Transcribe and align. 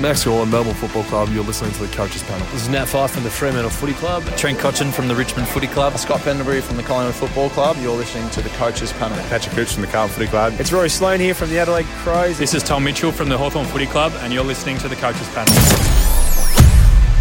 Max 0.00 0.24
Gawn, 0.24 0.50
Melbourne 0.50 0.74
Football 0.74 1.04
Club. 1.04 1.28
You're 1.30 1.44
listening 1.44 1.72
to 1.72 1.86
the 1.86 1.94
Coaches 1.94 2.22
Panel. 2.22 2.46
This 2.52 2.62
is 2.62 2.68
Nat 2.68 2.86
Fyfe 2.86 3.10
from 3.10 3.24
the 3.24 3.30
Fremantle 3.30 3.70
Footy 3.70 3.92
Club. 3.94 4.24
Trent 4.36 4.58
Cotchin 4.58 4.92
from 4.92 5.06
the 5.06 5.14
Richmond 5.14 5.46
Footy 5.48 5.66
Club. 5.66 5.96
Scott 5.98 6.20
Pendlebury 6.22 6.60
from 6.60 6.76
the 6.76 6.82
Collingwood 6.82 7.14
Football 7.14 7.50
Club. 7.50 7.76
You're 7.80 7.94
listening 7.94 8.28
to 8.30 8.40
the 8.40 8.48
Coaches 8.50 8.92
Panel. 8.94 9.18
Patrick 9.28 9.54
Cooch 9.54 9.72
from 9.72 9.82
the 9.82 9.88
Carlton 9.88 10.14
Footy 10.14 10.28
Club. 10.28 10.54
It's 10.58 10.72
Rory 10.72 10.88
Sloane 10.88 11.20
here 11.20 11.34
from 11.34 11.50
the 11.50 11.58
Adelaide 11.58 11.86
Crows. 12.02 12.38
This 12.38 12.54
is 12.54 12.62
Tom 12.62 12.84
Mitchell 12.84 13.12
from 13.12 13.28
the 13.28 13.36
Hawthorn 13.36 13.66
Footy 13.66 13.86
Club, 13.86 14.12
and 14.20 14.32
you're 14.32 14.44
listening 14.44 14.78
to 14.78 14.88
the 14.88 14.96
Coaches 14.96 15.28
Panel. 15.34 15.52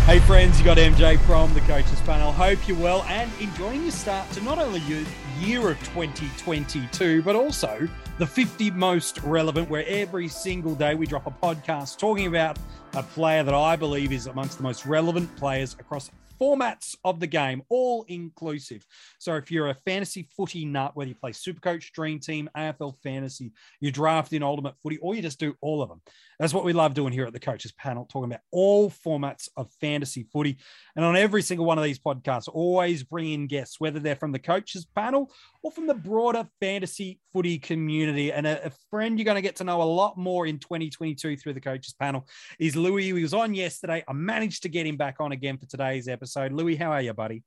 Hey 0.06 0.20
friends, 0.20 0.58
you 0.58 0.66
got 0.66 0.78
MJ 0.78 1.20
from 1.22 1.54
the 1.54 1.62
Coaches 1.62 2.02
Panel. 2.02 2.32
Hope 2.32 2.68
you're 2.68 2.78
well 2.78 3.04
and 3.04 3.32
enjoying 3.40 3.84
your 3.84 3.92
start 3.92 4.30
to 4.32 4.42
not 4.42 4.58
only 4.58 4.80
your 4.82 5.04
year 5.40 5.70
of 5.70 5.80
2022, 5.80 7.22
but 7.22 7.36
also 7.36 7.88
the 8.22 8.28
50 8.28 8.70
most 8.70 9.20
relevant, 9.24 9.68
where 9.68 9.84
every 9.88 10.28
single 10.28 10.76
day 10.76 10.94
we 10.94 11.08
drop 11.08 11.26
a 11.26 11.32
podcast 11.32 11.98
talking 11.98 12.28
about 12.28 12.60
a 12.94 13.02
player 13.02 13.42
that 13.42 13.56
I 13.56 13.76
believe 13.76 14.12
is 14.12 14.28
amongst 14.28 14.58
the 14.58 14.64
most 14.64 14.86
relevant 14.86 15.36
players 15.38 15.76
across 15.80 16.12
formats 16.40 16.96
of 17.04 17.20
the 17.20 17.26
game, 17.26 17.64
all 17.70 18.06
inclusive. 18.10 18.86
So 19.18 19.38
if 19.38 19.50
you're 19.50 19.70
a 19.70 19.74
fantasy 19.74 20.28
footy 20.38 20.66
nut, 20.66 20.96
whether 20.96 21.10
you 21.10 21.16
play 21.16 21.32
Supercoach, 21.32 21.94
Dream 21.94 22.20
Team, 22.20 22.48
AFL 22.56 22.96
Fantasy, 23.02 23.54
you 23.80 23.92
draft 23.92 24.34
in 24.34 24.44
Ultimate 24.44 24.76
Footy, 24.84 25.00
or 25.00 25.16
you 25.16 25.24
just 25.24 25.40
do 25.40 25.56
all 25.60 25.82
of 25.82 25.90
them. 25.90 26.02
That's 26.42 26.56
what 26.56 26.66
we 26.66 26.74
love 26.74 26.96
doing 26.96 27.14
here 27.14 27.28
at 27.28 27.34
the 27.34 27.40
Coaches 27.40 27.72
Panel, 27.72 28.08
talking 28.10 28.32
about 28.32 28.42
all 28.50 28.90
formats 28.90 29.48
of 29.58 29.72
fantasy 29.80 30.24
footy. 30.34 30.58
And 30.96 31.06
on 31.06 31.16
every 31.16 31.44
single 31.44 31.68
one 31.68 31.78
of 31.78 31.84
these 31.84 32.00
podcasts, 32.00 32.48
always 32.52 33.04
bring 33.04 33.32
in 33.32 33.46
guests, 33.46 33.80
whether 33.80 34.00
they're 34.00 34.16
from 34.16 34.32
the 34.32 34.40
Coaches 34.40 34.88
Panel 34.96 35.32
or 35.62 35.72
from 35.72 35.86
the 35.86 35.94
broader 35.94 36.50
fantasy 36.60 37.20
footy 37.32 37.60
community. 37.60 38.34
And 38.34 38.48
a, 38.48 38.66
a 38.66 38.72
friend 38.90 39.20
you're 39.20 39.26
going 39.26 39.36
to 39.36 39.44
get 39.44 39.56
to 39.58 39.64
know 39.64 39.84
a 39.84 39.84
lot 39.84 40.18
more 40.18 40.48
in 40.48 40.58
2022 40.58 41.38
through 41.38 41.54
the 41.54 41.62
Coaches 41.62 41.94
Panel 41.94 42.28
is 42.58 42.76
Louis. 42.76 43.04
He 43.04 43.14
was 43.14 43.36
on 43.36 43.54
yesterday. 43.54 44.04
I 44.08 44.14
managed 44.14 44.64
to 44.64 44.70
get 44.70 44.88
him 44.88 44.98
back 44.98 45.18
on 45.20 45.34
again 45.34 45.60
for 45.60 45.68
today's 45.68 46.08
episode. 46.08 46.54
Louis, 46.54 46.76
how 46.76 46.92
are 46.92 47.04
you, 47.04 47.14
buddy? 47.14 47.44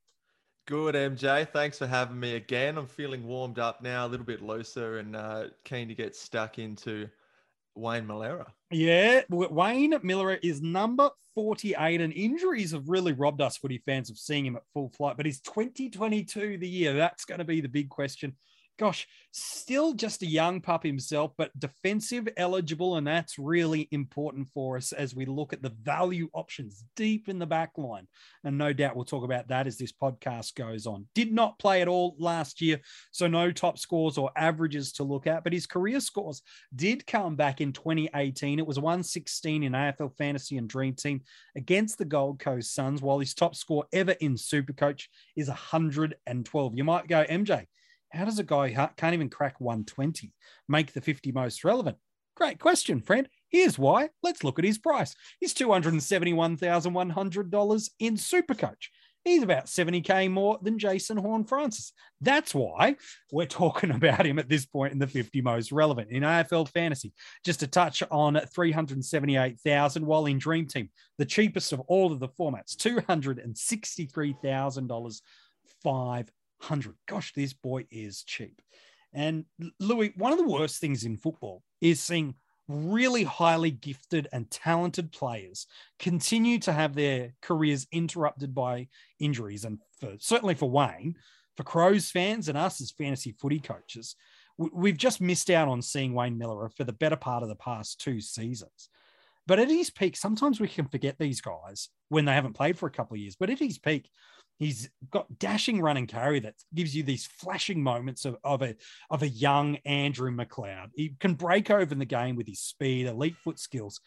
Good, 0.68 0.94
MJ. 0.94 1.48
Thanks 1.48 1.78
for 1.78 1.88
having 1.88 2.20
me 2.20 2.36
again. 2.36 2.78
I'm 2.78 2.86
feeling 2.86 3.26
warmed 3.26 3.58
up 3.58 3.82
now, 3.82 4.06
a 4.06 4.08
little 4.08 4.24
bit 4.24 4.40
looser, 4.40 4.98
and 4.98 5.16
uh, 5.16 5.46
keen 5.64 5.88
to 5.88 5.96
get 5.96 6.14
stuck 6.14 6.60
into 6.60 7.08
Wayne 7.74 8.06
Milera. 8.06 8.46
Yeah, 8.70 9.22
Wayne 9.28 9.92
Milera 9.92 10.38
is 10.42 10.62
number 10.62 11.10
48, 11.34 12.00
and 12.00 12.12
injuries 12.12 12.72
have 12.72 12.88
really 12.88 13.12
robbed 13.12 13.40
us 13.40 13.56
footy 13.56 13.78
fans 13.78 14.10
of 14.10 14.18
seeing 14.18 14.46
him 14.46 14.56
at 14.56 14.62
full 14.72 14.90
flight. 14.90 15.16
But 15.16 15.26
is 15.26 15.40
2022 15.40 16.58
the 16.58 16.68
year? 16.68 16.94
That's 16.94 17.24
going 17.24 17.38
to 17.38 17.44
be 17.44 17.60
the 17.60 17.68
big 17.68 17.88
question 17.88 18.34
gosh, 18.78 19.06
still 19.30 19.94
just 19.94 20.22
a 20.22 20.26
young 20.26 20.60
pup 20.60 20.82
himself, 20.82 21.32
but 21.36 21.58
defensive 21.58 22.28
eligible. 22.36 22.96
And 22.96 23.06
that's 23.06 23.38
really 23.38 23.88
important 23.90 24.48
for 24.48 24.76
us 24.76 24.92
as 24.92 25.14
we 25.14 25.26
look 25.26 25.52
at 25.52 25.62
the 25.62 25.74
value 25.82 26.28
options 26.32 26.84
deep 26.96 27.28
in 27.28 27.38
the 27.38 27.46
back 27.46 27.72
line. 27.76 28.06
And 28.42 28.58
no 28.58 28.72
doubt 28.72 28.96
we'll 28.96 29.04
talk 29.04 29.24
about 29.24 29.48
that 29.48 29.66
as 29.66 29.78
this 29.78 29.92
podcast 29.92 30.54
goes 30.54 30.86
on. 30.86 31.06
Did 31.14 31.32
not 31.32 31.58
play 31.58 31.82
at 31.82 31.88
all 31.88 32.16
last 32.18 32.60
year, 32.60 32.80
so 33.10 33.26
no 33.26 33.50
top 33.52 33.78
scores 33.78 34.18
or 34.18 34.30
averages 34.36 34.92
to 34.92 35.04
look 35.04 35.26
at, 35.26 35.44
but 35.44 35.52
his 35.52 35.66
career 35.66 36.00
scores 36.00 36.42
did 36.74 37.06
come 37.06 37.36
back 37.36 37.60
in 37.60 37.72
2018. 37.72 38.58
It 38.58 38.66
was 38.66 38.78
116 38.78 39.62
in 39.62 39.72
AFL 39.72 40.16
Fantasy 40.16 40.58
and 40.58 40.68
Dream 40.68 40.94
Team 40.94 41.22
against 41.56 41.98
the 41.98 42.04
Gold 42.04 42.38
Coast 42.38 42.74
Suns, 42.74 43.02
while 43.02 43.18
his 43.18 43.34
top 43.34 43.54
score 43.54 43.84
ever 43.92 44.12
in 44.12 44.34
Supercoach 44.34 45.04
is 45.36 45.48
112. 45.48 46.76
You 46.76 46.84
might 46.84 47.08
go, 47.08 47.24
MJ 47.24 47.66
how 48.14 48.24
does 48.24 48.38
a 48.38 48.44
guy 48.44 48.68
who 48.68 48.86
can't 48.96 49.14
even 49.14 49.28
crack 49.28 49.60
120 49.60 50.32
make 50.68 50.92
the 50.92 51.00
50 51.00 51.32
most 51.32 51.64
relevant? 51.64 51.96
Great 52.36 52.58
question, 52.58 53.00
friend. 53.00 53.28
Here's 53.48 53.78
why. 53.78 54.10
Let's 54.22 54.42
look 54.42 54.58
at 54.58 54.64
his 54.64 54.78
price. 54.78 55.14
He's 55.38 55.54
$271,100 55.54 57.90
in 58.00 58.16
Supercoach. 58.16 58.88
He's 59.24 59.42
about 59.42 59.66
70K 59.66 60.30
more 60.30 60.58
than 60.60 60.78
Jason 60.78 61.16
Horne-Francis. 61.16 61.94
That's 62.20 62.54
why 62.54 62.96
we're 63.32 63.46
talking 63.46 63.90
about 63.92 64.26
him 64.26 64.38
at 64.38 64.50
this 64.50 64.66
point 64.66 64.92
in 64.92 64.98
the 64.98 65.06
50 65.06 65.40
most 65.40 65.72
relevant 65.72 66.10
in 66.10 66.22
AFL 66.22 66.68
fantasy. 66.68 67.14
Just 67.44 67.62
a 67.62 67.66
touch 67.66 68.02
on 68.10 68.38
378,000, 68.38 70.04
while 70.04 70.26
in 70.26 70.36
Dream 70.38 70.66
Team, 70.66 70.90
the 71.16 71.24
cheapest 71.24 71.72
of 71.72 71.80
all 71.80 72.12
of 72.12 72.20
the 72.20 72.28
formats, 72.28 72.76
$263,000, 72.76 75.20
five 75.82 76.30
hundred. 76.60 76.96
Gosh, 77.06 77.32
this 77.34 77.52
boy 77.52 77.86
is 77.90 78.22
cheap. 78.24 78.60
And 79.12 79.44
Louis, 79.78 80.12
one 80.16 80.32
of 80.32 80.38
the 80.38 80.48
worst 80.48 80.80
things 80.80 81.04
in 81.04 81.16
football 81.16 81.62
is 81.80 82.00
seeing 82.00 82.34
really 82.66 83.24
highly 83.24 83.70
gifted 83.70 84.26
and 84.32 84.50
talented 84.50 85.12
players 85.12 85.66
continue 85.98 86.58
to 86.58 86.72
have 86.72 86.94
their 86.94 87.34
careers 87.42 87.86
interrupted 87.92 88.54
by 88.54 88.88
injuries. 89.20 89.64
And 89.64 89.78
for, 90.00 90.14
certainly 90.18 90.54
for 90.54 90.70
Wayne, 90.70 91.16
for 91.56 91.62
Crows 91.62 92.10
fans 92.10 92.48
and 92.48 92.58
us 92.58 92.80
as 92.80 92.90
fantasy 92.90 93.32
footy 93.38 93.60
coaches, 93.60 94.16
we've 94.56 94.96
just 94.96 95.20
missed 95.20 95.50
out 95.50 95.68
on 95.68 95.82
seeing 95.82 96.14
Wayne 96.14 96.38
Miller 96.38 96.68
for 96.70 96.84
the 96.84 96.92
better 96.92 97.16
part 97.16 97.42
of 97.42 97.48
the 97.48 97.56
past 97.56 98.00
two 98.00 98.20
seasons. 98.20 98.88
But 99.46 99.58
at 99.58 99.68
his 99.68 99.90
peak, 99.90 100.16
sometimes 100.16 100.58
we 100.58 100.68
can 100.68 100.88
forget 100.88 101.16
these 101.18 101.40
guys 101.40 101.90
when 102.08 102.24
they 102.24 102.32
haven't 102.32 102.54
played 102.54 102.78
for 102.78 102.86
a 102.86 102.90
couple 102.90 103.14
of 103.14 103.20
years. 103.20 103.36
But 103.38 103.50
at 103.50 103.58
his 103.58 103.78
peak, 103.78 104.08
He's 104.58 104.88
got 105.10 105.38
dashing 105.38 105.80
run 105.80 105.96
and 105.96 106.08
carry 106.08 106.40
that 106.40 106.54
gives 106.74 106.94
you 106.94 107.02
these 107.02 107.26
flashing 107.26 107.82
moments 107.82 108.24
of, 108.24 108.36
of 108.44 108.62
a 108.62 108.76
of 109.10 109.22
a 109.22 109.28
young 109.28 109.76
Andrew 109.84 110.30
McLeod. 110.30 110.90
He 110.94 111.14
can 111.18 111.34
break 111.34 111.70
open 111.70 111.98
the 111.98 112.04
game 112.04 112.36
with 112.36 112.46
his 112.46 112.60
speed, 112.60 113.06
elite 113.06 113.36
foot 113.42 113.58
skills. 113.58 114.00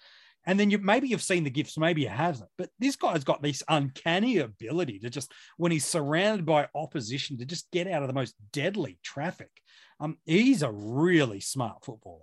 And 0.46 0.58
then 0.58 0.70
you 0.70 0.78
maybe 0.78 1.10
you've 1.10 1.22
seen 1.22 1.44
the 1.44 1.50
gifts, 1.50 1.78
maybe 1.78 2.04
you 2.04 2.10
haven't. 2.10 2.50
But 2.58 2.70
this 2.80 2.96
guy's 2.96 3.26
got 3.26 3.42
this 3.42 3.62
uncanny 3.68 4.38
ability 4.38 5.00
to 5.00 5.10
just 5.10 5.34
when 5.58 5.74
he's 5.74 5.86
surrounded 5.86 6.46
by 6.46 6.70
opposition 6.74 7.38
to 7.40 7.46
just 7.46 7.70
get 7.72 7.88
out 7.88 8.02
of 8.02 8.08
the 8.08 8.14
most 8.14 8.34
deadly 8.54 8.98
traffic. 9.04 9.52
Um, 10.00 10.18
he's 10.26 10.62
a 10.62 10.72
really 10.72 11.42
smart 11.42 11.84
footballer. 11.84 12.22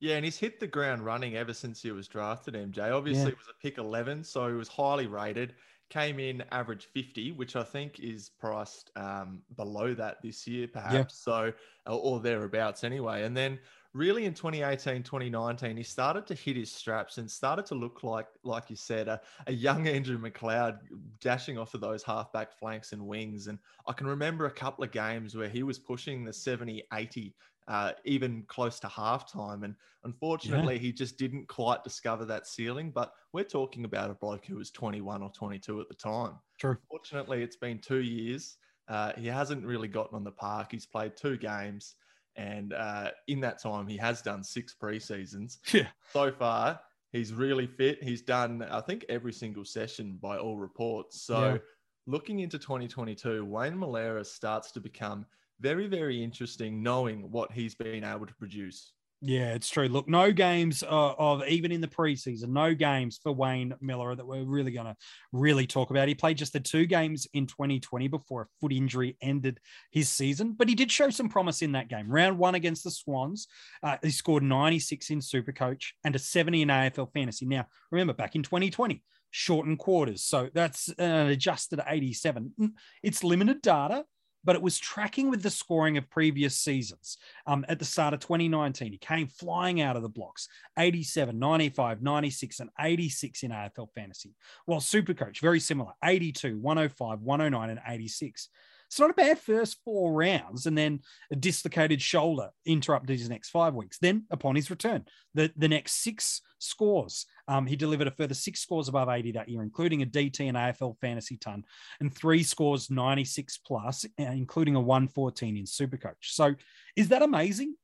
Yeah, 0.00 0.16
and 0.16 0.24
he's 0.24 0.36
hit 0.36 0.58
the 0.58 0.66
ground 0.66 1.04
running 1.04 1.36
ever 1.36 1.54
since 1.54 1.80
he 1.80 1.92
was 1.92 2.08
drafted, 2.08 2.54
MJ. 2.54 2.92
Obviously, 2.92 3.22
yeah. 3.22 3.28
it 3.28 3.38
was 3.38 3.46
a 3.48 3.62
pick 3.62 3.78
11, 3.78 4.24
so 4.24 4.48
he 4.48 4.54
was 4.54 4.66
highly 4.66 5.06
rated 5.06 5.54
came 5.92 6.18
in 6.18 6.42
average 6.52 6.88
50, 6.94 7.32
which 7.32 7.54
I 7.54 7.62
think 7.62 8.00
is 8.00 8.30
priced 8.40 8.90
um, 8.96 9.42
below 9.56 9.92
that 9.92 10.22
this 10.22 10.46
year, 10.46 10.66
perhaps. 10.66 11.18
So, 11.18 11.52
or 11.86 12.18
thereabouts 12.18 12.82
anyway. 12.82 13.24
And 13.24 13.36
then 13.36 13.58
really 13.92 14.24
in 14.24 14.32
2018, 14.32 15.02
2019, 15.02 15.76
he 15.76 15.82
started 15.82 16.26
to 16.28 16.34
hit 16.34 16.56
his 16.56 16.72
straps 16.72 17.18
and 17.18 17.30
started 17.30 17.66
to 17.66 17.74
look 17.74 18.02
like, 18.02 18.26
like 18.42 18.70
you 18.70 18.76
said, 18.76 19.06
a, 19.06 19.20
a 19.46 19.52
young 19.52 19.86
Andrew 19.86 20.18
McLeod 20.18 20.78
dashing 21.20 21.58
off 21.58 21.74
of 21.74 21.82
those 21.82 22.02
halfback 22.02 22.58
flanks 22.58 22.92
and 22.92 23.06
wings. 23.06 23.48
And 23.48 23.58
I 23.86 23.92
can 23.92 24.06
remember 24.06 24.46
a 24.46 24.50
couple 24.50 24.84
of 24.84 24.92
games 24.92 25.36
where 25.36 25.50
he 25.50 25.62
was 25.62 25.78
pushing 25.78 26.24
the 26.24 26.32
70, 26.32 26.84
80 26.94 27.34
uh, 27.68 27.92
even 28.04 28.44
close 28.48 28.80
to 28.80 28.86
halftime. 28.86 29.64
And 29.64 29.74
unfortunately, 30.04 30.74
yeah. 30.74 30.80
he 30.80 30.92
just 30.92 31.18
didn't 31.18 31.48
quite 31.48 31.84
discover 31.84 32.24
that 32.26 32.46
ceiling. 32.46 32.90
But 32.90 33.12
we're 33.32 33.44
talking 33.44 33.84
about 33.84 34.10
a 34.10 34.14
bloke 34.14 34.44
who 34.46 34.56
was 34.56 34.70
21 34.70 35.22
or 35.22 35.30
22 35.30 35.80
at 35.80 35.88
the 35.88 35.94
time. 35.94 36.34
True. 36.58 36.76
Fortunately, 36.90 37.42
it's 37.42 37.56
been 37.56 37.78
two 37.78 38.02
years. 38.02 38.56
Uh, 38.88 39.12
he 39.16 39.26
hasn't 39.26 39.64
really 39.64 39.88
gotten 39.88 40.16
on 40.16 40.24
the 40.24 40.32
park. 40.32 40.68
He's 40.72 40.86
played 40.86 41.16
two 41.16 41.36
games. 41.36 41.94
And 42.36 42.72
uh, 42.72 43.10
in 43.28 43.40
that 43.40 43.62
time, 43.62 43.86
he 43.86 43.96
has 43.98 44.22
done 44.22 44.42
six 44.42 44.74
preseasons. 44.80 45.58
Yeah. 45.72 45.88
So 46.12 46.32
far, 46.32 46.80
he's 47.12 47.32
really 47.32 47.66
fit. 47.66 48.02
He's 48.02 48.22
done, 48.22 48.62
I 48.70 48.80
think, 48.80 49.04
every 49.08 49.32
single 49.32 49.64
session 49.64 50.18
by 50.20 50.38
all 50.38 50.56
reports. 50.56 51.22
So, 51.22 51.52
yeah. 51.52 51.58
looking 52.06 52.40
into 52.40 52.58
2022, 52.58 53.44
Wayne 53.44 53.74
Milera 53.74 54.26
starts 54.26 54.72
to 54.72 54.80
become– 54.80 55.26
very, 55.60 55.86
very 55.86 56.22
interesting 56.22 56.82
knowing 56.82 57.30
what 57.30 57.52
he's 57.52 57.74
been 57.74 58.04
able 58.04 58.26
to 58.26 58.34
produce. 58.34 58.92
Yeah, 59.24 59.54
it's 59.54 59.70
true. 59.70 59.86
Look, 59.86 60.08
no 60.08 60.32
games 60.32 60.82
uh, 60.82 61.12
of 61.16 61.46
even 61.46 61.70
in 61.70 61.80
the 61.80 61.86
preseason, 61.86 62.48
no 62.48 62.74
games 62.74 63.20
for 63.22 63.30
Wayne 63.30 63.72
Miller 63.80 64.16
that 64.16 64.26
we're 64.26 64.42
really 64.42 64.72
going 64.72 64.86
to 64.86 64.96
really 65.30 65.64
talk 65.64 65.90
about. 65.90 66.08
He 66.08 66.16
played 66.16 66.38
just 66.38 66.52
the 66.52 66.58
two 66.58 66.86
games 66.86 67.28
in 67.32 67.46
2020 67.46 68.08
before 68.08 68.42
a 68.42 68.46
foot 68.60 68.72
injury 68.72 69.16
ended 69.22 69.60
his 69.92 70.08
season, 70.08 70.56
but 70.58 70.68
he 70.68 70.74
did 70.74 70.90
show 70.90 71.08
some 71.08 71.28
promise 71.28 71.62
in 71.62 71.70
that 71.72 71.86
game. 71.86 72.10
Round 72.10 72.36
one 72.36 72.56
against 72.56 72.82
the 72.82 72.90
Swans, 72.90 73.46
uh, 73.84 73.96
he 74.02 74.10
scored 74.10 74.42
96 74.42 75.10
in 75.10 75.20
Supercoach 75.20 75.90
and 76.02 76.16
a 76.16 76.18
70 76.18 76.62
in 76.62 76.68
AFL 76.68 77.12
Fantasy. 77.12 77.46
Now, 77.46 77.66
remember 77.92 78.14
back 78.14 78.34
in 78.34 78.42
2020, 78.42 79.04
shortened 79.30 79.78
quarters, 79.78 80.24
so 80.24 80.50
that's 80.52 80.88
an 80.98 81.28
adjusted 81.28 81.80
87. 81.86 82.74
It's 83.04 83.22
limited 83.22 83.62
data, 83.62 84.04
but 84.44 84.56
it 84.56 84.62
was 84.62 84.78
tracking 84.78 85.30
with 85.30 85.42
the 85.42 85.50
scoring 85.50 85.96
of 85.96 86.10
previous 86.10 86.56
seasons. 86.56 87.18
Um, 87.46 87.64
at 87.68 87.78
the 87.78 87.84
start 87.84 88.14
of 88.14 88.20
2019, 88.20 88.92
he 88.92 88.98
came 88.98 89.26
flying 89.26 89.80
out 89.80 89.96
of 89.96 90.02
the 90.02 90.08
blocks 90.08 90.48
87, 90.78 91.38
95, 91.38 92.02
96, 92.02 92.60
and 92.60 92.70
86 92.78 93.42
in 93.42 93.50
AFL 93.50 93.88
fantasy. 93.94 94.34
While 94.66 94.80
Supercoach, 94.80 95.40
very 95.40 95.60
similar 95.60 95.92
82, 96.04 96.58
105, 96.58 97.20
109, 97.20 97.70
and 97.70 97.80
86. 97.86 98.48
It's 98.92 99.00
not 99.00 99.08
a 99.08 99.14
bad 99.14 99.38
first 99.38 99.78
four 99.86 100.12
rounds, 100.12 100.66
and 100.66 100.76
then 100.76 101.00
a 101.30 101.36
dislocated 101.36 102.02
shoulder 102.02 102.50
interrupted 102.66 103.18
his 103.18 103.30
next 103.30 103.48
five 103.48 103.72
weeks. 103.72 103.96
Then, 103.96 104.26
upon 104.30 104.54
his 104.54 104.68
return, 104.68 105.06
the, 105.32 105.50
the 105.56 105.66
next 105.66 106.02
six 106.02 106.42
scores, 106.58 107.24
um, 107.48 107.66
he 107.66 107.74
delivered 107.74 108.06
a 108.06 108.10
further 108.10 108.34
six 108.34 108.60
scores 108.60 108.88
above 108.88 109.08
80 109.08 109.32
that 109.32 109.48
year, 109.48 109.62
including 109.62 110.02
a 110.02 110.06
DT 110.06 110.40
and 110.46 110.58
AFL 110.58 110.98
fantasy 111.00 111.38
ton, 111.38 111.64
and 112.00 112.14
three 112.14 112.42
scores 112.42 112.90
96 112.90 113.60
plus, 113.66 114.04
uh, 114.04 114.24
including 114.24 114.74
a 114.74 114.80
114 114.80 115.56
in 115.56 115.64
Supercoach. 115.64 116.12
So, 116.24 116.54
is 116.94 117.08
that 117.08 117.22
amazing? 117.22 117.76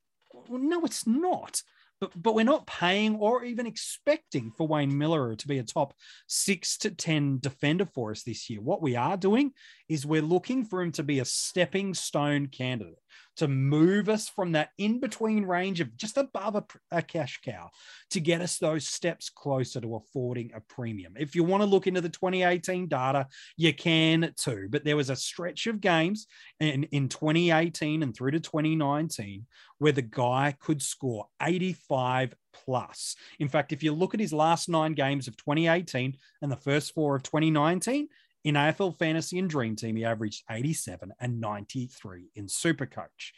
Well, 0.47 0.61
no, 0.61 0.85
it's 0.85 1.07
not 1.07 1.63
but 1.99 2.11
but 2.21 2.35
we're 2.35 2.45
not 2.45 2.67
paying 2.67 3.15
or 3.15 3.43
even 3.43 3.65
expecting 3.65 4.51
for 4.57 4.67
Wayne 4.67 4.97
Miller 4.97 5.35
to 5.35 5.47
be 5.47 5.59
a 5.59 5.63
top 5.63 5.93
six 6.27 6.77
to 6.79 6.91
ten 6.91 7.39
defender 7.39 7.85
for 7.85 8.11
us 8.11 8.23
this 8.23 8.49
year. 8.49 8.61
What 8.61 8.81
we 8.81 8.95
are 8.95 9.17
doing 9.17 9.51
is 9.87 10.05
we're 10.05 10.21
looking 10.21 10.65
for 10.65 10.81
him 10.81 10.91
to 10.93 11.03
be 11.03 11.19
a 11.19 11.25
stepping 11.25 11.93
stone 11.93 12.47
candidate 12.47 12.99
to 13.37 13.47
move 13.47 14.09
us 14.09 14.27
from 14.29 14.53
that 14.53 14.69
in 14.77 14.99
between 14.99 15.45
range 15.45 15.79
of 15.79 15.95
just 15.95 16.17
above 16.17 16.55
a, 16.55 16.65
a, 16.91 17.01
cash 17.01 17.39
cow 17.43 17.69
to 18.09 18.19
get 18.19 18.41
us 18.41 18.57
those 18.57 18.87
steps 18.87 19.29
closer 19.29 19.79
to 19.81 19.95
affording 19.95 20.51
a 20.53 20.61
premium. 20.61 21.13
If 21.17 21.35
you 21.35 21.43
want 21.43 21.63
to 21.63 21.69
look 21.69 21.87
into 21.87 22.01
the 22.01 22.09
2018 22.09 22.87
data, 22.87 23.27
you 23.57 23.73
can 23.73 24.33
too. 24.35 24.67
But 24.69 24.83
there 24.83 24.97
was 24.97 25.09
a 25.09 25.15
stretch 25.15 25.67
of 25.67 25.81
games 25.81 26.27
in, 26.59 26.83
in 26.85 27.09
2018 27.09 28.03
and 28.03 28.15
through 28.15 28.31
to 28.31 28.39
2019 28.39 29.45
where 29.79 29.91
the 29.91 30.01
guy 30.01 30.55
could 30.59 30.81
score 30.81 31.27
85 31.41 32.35
plus. 32.53 33.15
In 33.39 33.47
fact, 33.47 33.71
if 33.71 33.83
you 33.83 33.93
look 33.93 34.13
at 34.13 34.19
his 34.19 34.33
last 34.33 34.69
nine 34.69 34.93
games 34.93 35.27
of 35.27 35.37
2018 35.37 36.17
and 36.41 36.51
the 36.51 36.57
first 36.57 36.93
four 36.93 37.15
of 37.15 37.23
2019, 37.23 38.07
in 38.49 38.55
AFL 38.55 38.97
Fantasy 38.97 39.39
and 39.39 39.49
Dream 39.49 39.75
Team, 39.75 39.95
he 39.95 40.03
averaged 40.03 40.43
87 40.49 41.13
and 41.19 41.39
93 41.39 42.31
in 42.35 42.47
Supercoach. 42.47 43.31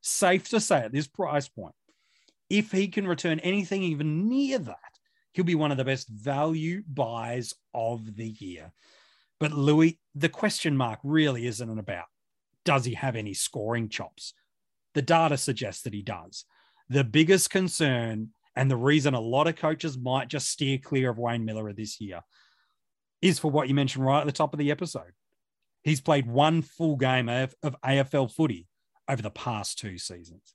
Safe 0.00 0.48
to 0.48 0.60
say 0.60 0.78
at 0.78 0.92
this 0.92 1.06
price 1.06 1.48
point, 1.48 1.74
if 2.48 2.72
he 2.72 2.88
can 2.88 3.06
return 3.06 3.38
anything 3.40 3.82
even 3.82 4.28
near 4.28 4.58
that, 4.58 4.78
he'll 5.32 5.44
be 5.44 5.54
one 5.54 5.70
of 5.70 5.76
the 5.76 5.84
best 5.84 6.08
value 6.08 6.82
buys 6.86 7.54
of 7.74 8.16
the 8.16 8.28
year. 8.28 8.72
But 9.38 9.52
Louis, 9.52 10.00
the 10.14 10.28
question 10.28 10.76
mark 10.76 11.00
really 11.02 11.46
isn't 11.46 11.78
about 11.78 12.06
does 12.64 12.84
he 12.84 12.94
have 12.94 13.14
any 13.14 13.34
scoring 13.34 13.88
chops? 13.88 14.32
The 14.94 15.02
data 15.02 15.36
suggests 15.36 15.82
that 15.82 15.94
he 15.94 16.02
does. 16.02 16.46
The 16.88 17.04
biggest 17.04 17.50
concern 17.50 18.30
and 18.56 18.70
the 18.70 18.76
reason 18.76 19.14
a 19.14 19.20
lot 19.20 19.46
of 19.46 19.56
coaches 19.56 19.98
might 19.98 20.28
just 20.28 20.48
steer 20.48 20.78
clear 20.78 21.10
of 21.10 21.18
Wayne 21.18 21.44
Miller 21.44 21.72
this 21.72 22.00
year 22.00 22.22
is 23.26 23.38
for 23.38 23.50
what 23.50 23.68
you 23.68 23.74
mentioned 23.74 24.04
right 24.04 24.20
at 24.20 24.26
the 24.26 24.32
top 24.32 24.52
of 24.52 24.58
the 24.58 24.70
episode. 24.70 25.12
He's 25.82 26.00
played 26.00 26.26
one 26.26 26.62
full 26.62 26.96
game 26.96 27.28
of, 27.28 27.54
of 27.62 27.76
AFL 27.82 28.32
footy 28.32 28.66
over 29.08 29.22
the 29.22 29.30
past 29.30 29.78
two 29.78 29.98
seasons. 29.98 30.54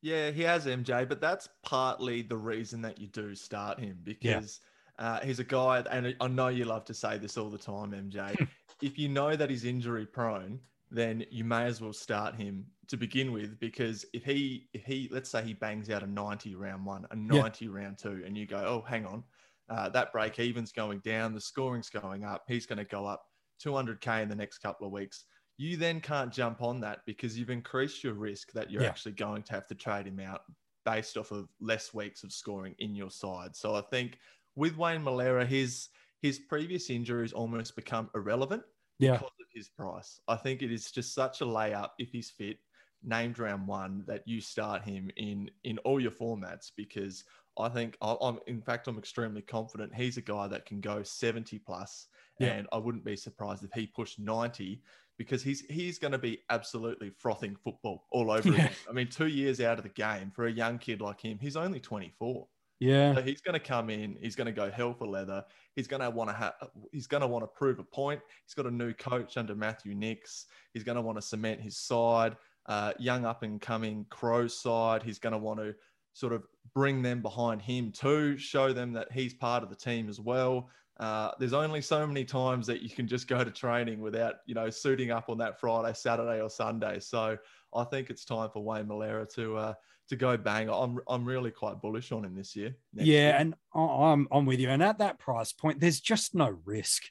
Yeah, 0.00 0.30
he 0.30 0.42
has 0.42 0.66
MJ, 0.66 1.08
but 1.08 1.20
that's 1.20 1.48
partly 1.62 2.22
the 2.22 2.36
reason 2.36 2.82
that 2.82 2.98
you 2.98 3.06
do 3.08 3.34
start 3.34 3.80
him 3.80 3.98
because 4.02 4.60
yeah. 4.98 5.12
uh, 5.12 5.20
he's 5.20 5.38
a 5.38 5.44
guy, 5.44 5.82
and 5.90 6.14
I 6.20 6.28
know 6.28 6.48
you 6.48 6.66
love 6.66 6.84
to 6.86 6.94
say 6.94 7.16
this 7.18 7.38
all 7.38 7.48
the 7.48 7.58
time, 7.58 7.92
MJ. 7.92 8.46
if 8.82 8.98
you 8.98 9.08
know 9.08 9.34
that 9.34 9.48
he's 9.48 9.64
injury 9.64 10.04
prone, 10.04 10.60
then 10.90 11.24
you 11.30 11.44
may 11.44 11.64
as 11.64 11.80
well 11.80 11.92
start 11.92 12.34
him 12.34 12.66
to 12.88 12.96
begin 12.96 13.32
with 13.32 13.58
because 13.58 14.04
if 14.12 14.24
he 14.24 14.68
if 14.74 14.84
he 14.84 15.08
let's 15.10 15.30
say 15.30 15.42
he 15.42 15.54
bangs 15.54 15.88
out 15.90 16.02
a 16.02 16.06
90 16.06 16.54
round 16.54 16.84
one 16.84 17.06
a 17.10 17.16
90 17.16 17.64
yeah. 17.64 17.70
round 17.72 17.98
two 17.98 18.22
and 18.26 18.36
you 18.36 18.46
go 18.46 18.58
oh 18.58 18.84
hang 18.86 19.06
on 19.06 19.24
uh, 19.68 19.88
that 19.90 20.12
break 20.12 20.38
even's 20.38 20.72
going 20.72 21.00
down, 21.00 21.34
the 21.34 21.40
scoring's 21.40 21.90
going 21.90 22.24
up. 22.24 22.44
He's 22.48 22.66
going 22.66 22.78
to 22.78 22.84
go 22.84 23.06
up 23.06 23.24
200k 23.64 24.22
in 24.22 24.28
the 24.28 24.34
next 24.34 24.58
couple 24.58 24.86
of 24.86 24.92
weeks. 24.92 25.24
You 25.56 25.76
then 25.76 26.00
can't 26.00 26.32
jump 26.32 26.62
on 26.62 26.80
that 26.80 27.00
because 27.06 27.38
you've 27.38 27.50
increased 27.50 28.02
your 28.02 28.14
risk 28.14 28.52
that 28.52 28.70
you're 28.70 28.82
yeah. 28.82 28.88
actually 28.88 29.12
going 29.12 29.42
to 29.44 29.52
have 29.52 29.66
to 29.68 29.74
trade 29.74 30.06
him 30.06 30.20
out 30.20 30.42
based 30.84 31.16
off 31.16 31.30
of 31.30 31.48
less 31.60 31.94
weeks 31.94 32.24
of 32.24 32.32
scoring 32.32 32.74
in 32.78 32.94
your 32.94 33.10
side. 33.10 33.54
So 33.54 33.74
I 33.74 33.80
think 33.82 34.18
with 34.56 34.76
Wayne 34.76 35.02
Milera, 35.02 35.46
his 35.46 35.88
his 36.22 36.38
previous 36.38 36.88
injuries 36.88 37.32
almost 37.32 37.76
become 37.76 38.08
irrelevant 38.14 38.62
yeah. 38.98 39.12
because 39.12 39.26
of 39.40 39.46
his 39.52 39.68
price. 39.68 40.20
I 40.26 40.36
think 40.36 40.62
it 40.62 40.72
is 40.72 40.90
just 40.90 41.14
such 41.14 41.42
a 41.42 41.44
layup 41.44 41.90
if 41.98 42.10
he's 42.10 42.30
fit, 42.30 42.56
named 43.02 43.38
round 43.38 43.66
one, 43.66 44.04
that 44.06 44.22
you 44.26 44.40
start 44.40 44.82
him 44.82 45.10
in 45.16 45.50
in 45.64 45.78
all 45.78 46.00
your 46.00 46.10
formats 46.10 46.70
because 46.76 47.24
I 47.58 47.68
think 47.68 47.96
I'm, 48.00 48.38
in 48.46 48.60
fact, 48.60 48.88
I'm 48.88 48.98
extremely 48.98 49.42
confident 49.42 49.94
he's 49.94 50.16
a 50.16 50.22
guy 50.22 50.48
that 50.48 50.66
can 50.66 50.80
go 50.80 51.02
70 51.02 51.58
plus, 51.60 52.08
yeah. 52.38 52.48
and 52.48 52.66
I 52.72 52.78
wouldn't 52.78 53.04
be 53.04 53.16
surprised 53.16 53.64
if 53.64 53.72
he 53.72 53.86
pushed 53.86 54.18
90 54.18 54.82
because 55.16 55.42
he's 55.42 55.60
he's 55.70 55.98
going 55.98 56.12
to 56.12 56.18
be 56.18 56.40
absolutely 56.50 57.10
frothing 57.10 57.56
football 57.62 58.04
all 58.10 58.30
over 58.30 58.48
yeah. 58.48 58.54
again. 58.54 58.70
I 58.88 58.92
mean, 58.92 59.08
two 59.08 59.28
years 59.28 59.60
out 59.60 59.78
of 59.78 59.84
the 59.84 59.90
game 59.90 60.32
for 60.34 60.46
a 60.46 60.52
young 60.52 60.78
kid 60.78 61.00
like 61.00 61.20
him, 61.20 61.38
he's 61.40 61.56
only 61.56 61.80
24. 61.80 62.46
Yeah, 62.80 63.14
so 63.14 63.22
he's 63.22 63.40
going 63.40 63.54
to 63.54 63.64
come 63.64 63.88
in. 63.88 64.16
He's 64.20 64.34
going 64.34 64.46
to 64.46 64.52
go 64.52 64.70
hell 64.70 64.92
for 64.92 65.06
leather. 65.06 65.44
He's 65.76 65.86
going 65.86 66.02
to 66.02 66.10
want 66.10 66.30
to 66.30 66.36
have. 66.36 66.54
He's 66.92 67.06
going 67.06 67.20
to 67.20 67.26
want 67.26 67.44
to 67.44 67.46
prove 67.46 67.78
a 67.78 67.84
point. 67.84 68.20
He's 68.44 68.54
got 68.54 68.66
a 68.66 68.70
new 68.70 68.92
coach 68.92 69.36
under 69.36 69.54
Matthew 69.54 69.94
Nicks. 69.94 70.46
He's 70.72 70.82
going 70.82 70.96
to 70.96 71.02
want 71.02 71.16
to 71.16 71.22
cement 71.22 71.60
his 71.60 71.76
side. 71.76 72.36
Uh, 72.66 72.92
young 72.98 73.24
up 73.24 73.42
and 73.42 73.60
coming 73.60 74.06
Crow 74.10 74.48
side. 74.48 75.02
He's 75.02 75.18
going 75.18 75.32
to 75.32 75.38
want 75.38 75.60
to 75.60 75.74
sort 76.14 76.32
of 76.32 76.44
bring 76.74 77.02
them 77.02 77.20
behind 77.20 77.60
him 77.60 77.92
too, 77.92 78.38
show 78.38 78.72
them 78.72 78.92
that 78.94 79.12
he's 79.12 79.34
part 79.34 79.62
of 79.62 79.68
the 79.68 79.76
team 79.76 80.08
as 80.08 80.18
well. 80.18 80.70
Uh, 80.98 81.32
there's 81.38 81.52
only 81.52 81.80
so 81.80 82.06
many 82.06 82.24
times 82.24 82.66
that 82.68 82.80
you 82.80 82.88
can 82.88 83.06
just 83.06 83.26
go 83.26 83.42
to 83.42 83.50
training 83.50 84.00
without, 84.00 84.36
you 84.46 84.54
know, 84.54 84.70
suiting 84.70 85.10
up 85.10 85.28
on 85.28 85.36
that 85.38 85.58
Friday, 85.60 85.92
Saturday, 85.92 86.40
or 86.40 86.48
Sunday. 86.48 87.00
So 87.00 87.36
I 87.74 87.84
think 87.84 88.10
it's 88.10 88.24
time 88.24 88.48
for 88.52 88.62
Wayne 88.62 88.86
Milera 88.86 89.28
to 89.34 89.56
uh, 89.56 89.74
to 90.08 90.16
go 90.16 90.36
bang. 90.36 90.70
I'm 90.70 91.00
I'm 91.08 91.24
really 91.24 91.50
quite 91.50 91.80
bullish 91.80 92.12
on 92.12 92.24
him 92.24 92.36
this 92.36 92.54
year. 92.54 92.76
Yeah, 92.94 93.04
year. 93.04 93.36
and 93.36 93.54
I'm 93.74 94.28
I'm 94.30 94.46
with 94.46 94.60
you. 94.60 94.70
And 94.70 94.82
at 94.82 94.98
that 94.98 95.18
price 95.18 95.52
point, 95.52 95.80
there's 95.80 96.00
just 96.00 96.34
no 96.34 96.56
risk. 96.64 97.02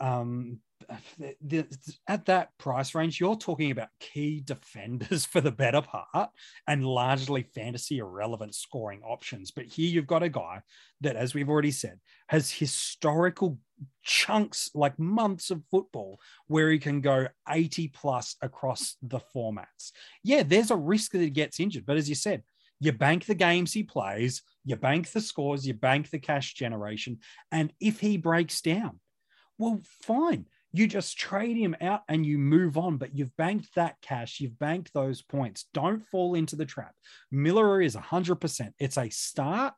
Um, 0.00 0.58
at 2.08 2.26
that 2.26 2.56
price 2.58 2.94
range, 2.94 3.20
you're 3.20 3.36
talking 3.36 3.70
about 3.70 3.88
key 3.98 4.40
defenders 4.44 5.24
for 5.26 5.40
the 5.40 5.50
better 5.50 5.82
part 5.82 6.30
and 6.66 6.84
largely 6.84 7.42
fantasy 7.42 7.98
irrelevant 7.98 8.54
scoring 8.54 9.02
options. 9.02 9.50
But 9.50 9.66
here 9.66 9.88
you've 9.88 10.06
got 10.06 10.22
a 10.22 10.28
guy 10.28 10.62
that, 11.00 11.16
as 11.16 11.34
we've 11.34 11.48
already 11.48 11.70
said, 11.70 12.00
has 12.28 12.50
historical 12.50 13.58
chunks, 14.02 14.70
like 14.74 14.98
months 14.98 15.50
of 15.50 15.62
football, 15.70 16.18
where 16.46 16.70
he 16.70 16.78
can 16.78 17.00
go 17.00 17.28
80 17.48 17.88
plus 17.88 18.36
across 18.42 18.96
the 19.02 19.20
formats. 19.34 19.92
Yeah, 20.22 20.42
there's 20.42 20.70
a 20.70 20.76
risk 20.76 21.12
that 21.12 21.20
he 21.20 21.30
gets 21.30 21.60
injured. 21.60 21.86
But 21.86 21.96
as 21.96 22.08
you 22.08 22.14
said, 22.14 22.42
you 22.80 22.92
bank 22.92 23.26
the 23.26 23.34
games 23.34 23.72
he 23.72 23.82
plays, 23.82 24.42
you 24.64 24.74
bank 24.76 25.10
the 25.10 25.20
scores, 25.20 25.66
you 25.66 25.74
bank 25.74 26.10
the 26.10 26.18
cash 26.18 26.54
generation. 26.54 27.18
And 27.52 27.72
if 27.78 28.00
he 28.00 28.16
breaks 28.16 28.62
down, 28.62 29.00
well, 29.58 29.80
fine 30.02 30.46
you 30.72 30.86
just 30.86 31.18
trade 31.18 31.56
him 31.56 31.76
out 31.80 32.02
and 32.08 32.24
you 32.24 32.38
move 32.38 32.78
on, 32.78 32.96
but 32.96 33.16
you've 33.16 33.36
banked 33.36 33.74
that 33.74 34.00
cash, 34.02 34.40
you've 34.40 34.58
banked 34.58 34.92
those 34.94 35.22
points. 35.22 35.66
Don't 35.74 36.06
fall 36.06 36.34
into 36.34 36.56
the 36.56 36.64
trap. 36.64 36.94
Miller 37.30 37.80
is 37.80 37.96
100%. 37.96 38.72
It's 38.78 38.98
a 38.98 39.08
start 39.10 39.74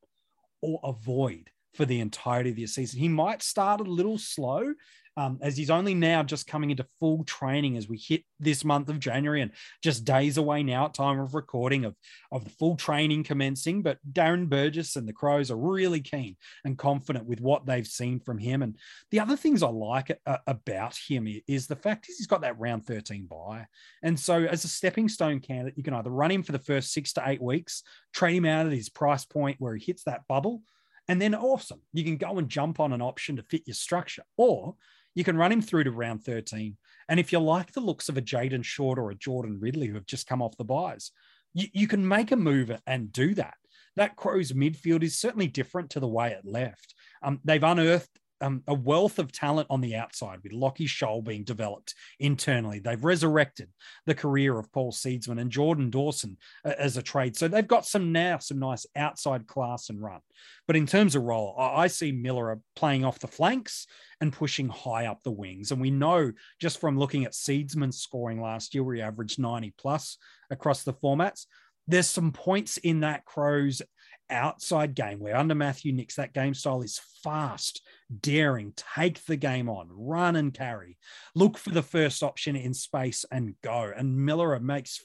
or 0.60 0.80
avoid 0.84 1.50
for 1.74 1.86
the 1.86 2.00
entirety 2.00 2.50
of 2.50 2.56
the 2.56 2.66
season. 2.66 3.00
He 3.00 3.08
might 3.08 3.42
start 3.42 3.80
a 3.80 3.84
little 3.84 4.18
slow 4.18 4.74
um, 5.16 5.38
as 5.42 5.56
he's 5.56 5.70
only 5.70 5.94
now 5.94 6.22
just 6.22 6.46
coming 6.46 6.70
into 6.70 6.86
full 6.98 7.24
training 7.24 7.76
as 7.76 7.88
we 7.88 7.98
hit 7.98 8.24
this 8.40 8.64
month 8.64 8.88
of 8.88 8.98
January 8.98 9.42
and 9.42 9.52
just 9.82 10.04
days 10.04 10.38
away 10.38 10.62
now 10.62 10.86
at 10.86 10.94
time 10.94 11.20
of 11.20 11.34
recording 11.34 11.84
of, 11.84 11.94
of 12.30 12.44
the 12.44 12.50
full 12.50 12.76
training 12.76 13.24
commencing. 13.24 13.82
But 13.82 13.98
Darren 14.10 14.48
Burgess 14.48 14.96
and 14.96 15.06
the 15.06 15.12
Crows 15.12 15.50
are 15.50 15.56
really 15.56 16.00
keen 16.00 16.36
and 16.64 16.78
confident 16.78 17.26
with 17.26 17.40
what 17.40 17.66
they've 17.66 17.86
seen 17.86 18.20
from 18.20 18.38
him. 18.38 18.62
And 18.62 18.76
the 19.10 19.20
other 19.20 19.36
things 19.36 19.62
I 19.62 19.68
like 19.68 20.18
uh, 20.26 20.38
about 20.46 20.96
him 20.96 21.28
is 21.46 21.66
the 21.66 21.76
fact 21.76 22.08
is 22.08 22.16
he's 22.16 22.26
got 22.26 22.40
that 22.42 22.58
round 22.58 22.86
13 22.86 23.26
buy. 23.26 23.66
And 24.02 24.18
so 24.18 24.44
as 24.44 24.64
a 24.64 24.68
stepping 24.68 25.08
stone 25.08 25.40
candidate, 25.40 25.76
you 25.76 25.82
can 25.82 25.94
either 25.94 26.10
run 26.10 26.30
him 26.30 26.42
for 26.42 26.52
the 26.52 26.58
first 26.58 26.92
six 26.92 27.12
to 27.14 27.22
eight 27.26 27.42
weeks, 27.42 27.82
trade 28.14 28.36
him 28.36 28.46
out 28.46 28.66
at 28.66 28.72
his 28.72 28.88
price 28.88 29.24
point 29.24 29.56
where 29.58 29.76
he 29.76 29.84
hits 29.84 30.04
that 30.04 30.26
bubble, 30.26 30.62
and 31.08 31.20
then 31.20 31.34
awesome. 31.34 31.80
You 31.92 32.04
can 32.04 32.16
go 32.16 32.38
and 32.38 32.48
jump 32.48 32.80
on 32.80 32.92
an 32.92 33.02
option 33.02 33.36
to 33.36 33.42
fit 33.42 33.62
your 33.66 33.74
structure. 33.74 34.22
Or 34.36 34.76
you 35.14 35.24
can 35.24 35.36
run 35.36 35.52
him 35.52 35.62
through 35.62 35.84
to 35.84 35.90
round 35.90 36.24
13. 36.24 36.76
And 37.08 37.20
if 37.20 37.32
you 37.32 37.38
like 37.38 37.72
the 37.72 37.80
looks 37.80 38.08
of 38.08 38.16
a 38.16 38.22
Jayden 38.22 38.64
Short 38.64 38.98
or 38.98 39.10
a 39.10 39.16
Jordan 39.16 39.58
Ridley 39.60 39.88
who 39.88 39.94
have 39.94 40.06
just 40.06 40.26
come 40.26 40.42
off 40.42 40.56
the 40.56 40.64
buys, 40.64 41.10
you, 41.54 41.68
you 41.72 41.86
can 41.86 42.06
make 42.06 42.32
a 42.32 42.36
move 42.36 42.70
and 42.86 43.12
do 43.12 43.34
that. 43.34 43.54
That 43.96 44.16
Crows 44.16 44.52
midfield 44.52 45.02
is 45.02 45.18
certainly 45.18 45.48
different 45.48 45.90
to 45.90 46.00
the 46.00 46.08
way 46.08 46.30
it 46.30 46.44
left. 46.44 46.94
Um, 47.22 47.40
they've 47.44 47.62
unearthed 47.62 48.08
um, 48.42 48.62
a 48.66 48.74
wealth 48.74 49.18
of 49.18 49.32
talent 49.32 49.68
on 49.70 49.80
the 49.80 49.94
outside 49.94 50.40
with 50.42 50.52
Lockie 50.52 50.86
Sholl 50.86 51.24
being 51.24 51.44
developed 51.44 51.94
internally. 52.18 52.80
They've 52.80 53.02
resurrected 53.02 53.68
the 54.04 54.14
career 54.14 54.58
of 54.58 54.70
Paul 54.72 54.92
Seedsman 54.92 55.40
and 55.40 55.50
Jordan 55.50 55.90
Dawson 55.90 56.36
uh, 56.64 56.72
as 56.78 56.96
a 56.96 57.02
trade. 57.02 57.36
So 57.36 57.48
they've 57.48 57.66
got 57.66 57.86
some 57.86 58.12
now, 58.12 58.38
some 58.38 58.58
nice 58.58 58.84
outside 58.96 59.46
class 59.46 59.88
and 59.88 60.02
run. 60.02 60.20
But 60.66 60.76
in 60.76 60.86
terms 60.86 61.14
of 61.14 61.22
role, 61.22 61.54
I, 61.58 61.82
I 61.82 61.86
see 61.86 62.12
Miller 62.12 62.60
playing 62.76 63.04
off 63.04 63.20
the 63.20 63.28
flanks 63.28 63.86
and 64.20 64.32
pushing 64.32 64.68
high 64.68 65.06
up 65.06 65.22
the 65.22 65.30
wings. 65.30 65.70
And 65.70 65.80
we 65.80 65.90
know 65.90 66.32
just 66.60 66.80
from 66.80 66.98
looking 66.98 67.24
at 67.24 67.32
Seedsman's 67.32 68.00
scoring 68.00 68.40
last 68.40 68.74
year, 68.74 68.84
where 68.84 68.96
he 68.96 69.02
averaged 69.02 69.38
90 69.38 69.74
plus 69.78 70.18
across 70.50 70.82
the 70.82 70.92
formats, 70.92 71.46
there's 71.86 72.08
some 72.08 72.32
points 72.32 72.76
in 72.78 73.00
that 73.00 73.24
Crows 73.24 73.82
outside 74.30 74.94
game 74.94 75.18
where 75.18 75.36
under 75.36 75.54
Matthew 75.54 75.92
Nicks, 75.92 76.16
that 76.16 76.32
game 76.32 76.54
style 76.54 76.82
is 76.82 77.00
fast, 77.22 77.82
daring, 78.20 78.72
take 78.76 79.24
the 79.24 79.36
game 79.36 79.68
on, 79.68 79.88
run 79.90 80.36
and 80.36 80.52
carry, 80.52 80.98
look 81.34 81.58
for 81.58 81.70
the 81.70 81.82
first 81.82 82.22
option 82.22 82.56
in 82.56 82.74
space 82.74 83.24
and 83.30 83.54
go. 83.62 83.92
And 83.96 84.24
Miller 84.24 84.58
makes 84.60 85.04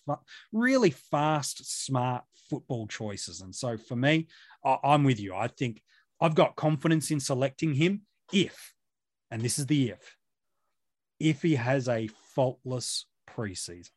really 0.52 0.92
fast, 0.92 1.86
smart 1.86 2.24
football 2.50 2.88
choices. 2.88 3.42
And 3.42 3.54
so 3.54 3.78
for 3.78 3.96
me, 3.96 4.28
I- 4.64 4.80
I'm 4.84 5.04
with 5.04 5.20
you. 5.20 5.36
I 5.36 5.48
think 5.48 5.82
I've 6.20 6.36
got 6.36 6.56
confidence 6.56 7.12
in 7.12 7.20
selecting 7.20 7.74
him 7.74 8.02
if, 8.34 8.74
and 9.32 9.42
this 9.42 9.60
is 9.60 9.68
the 9.68 9.90
if, 9.90 10.18
if 11.20 11.42
he 11.42 11.56
has 11.56 11.88
a 11.88 12.10
faultless 12.36 13.06
preseason. 13.30 13.92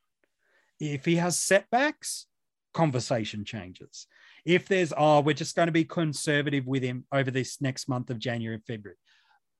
If 0.78 1.04
he 1.04 1.16
has 1.16 1.38
setbacks, 1.38 2.26
conversation 2.72 3.44
changes. 3.44 4.06
If 4.44 4.68
there's, 4.68 4.92
oh, 4.96 5.20
we're 5.20 5.34
just 5.34 5.56
going 5.56 5.66
to 5.66 5.72
be 5.72 5.84
conservative 5.84 6.66
with 6.66 6.82
him 6.82 7.04
over 7.12 7.30
this 7.30 7.60
next 7.60 7.88
month 7.88 8.10
of 8.10 8.18
January 8.18 8.56
and 8.56 8.64
February, 8.64 8.96